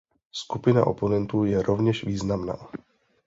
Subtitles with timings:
[0.31, 2.69] Skupina oponentů je rovněž významná.